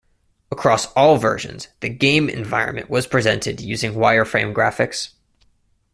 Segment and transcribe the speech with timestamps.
[0.49, 5.09] Across all versions, the game environment was presented using wire frame graphics.